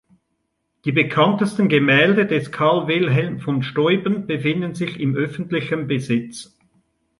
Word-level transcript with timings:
Die 0.83 0.91
bekanntesten 0.93 1.69
Gemälde 1.69 2.25
des 2.25 2.51
Carl 2.51 2.87
Wilhelm 2.87 3.39
von 3.39 3.61
Steuben 3.61 4.25
befinden 4.25 4.73
sich 4.73 4.99
in 4.99 5.15
öffentlichem 5.15 5.85
Besitz. 5.87 6.57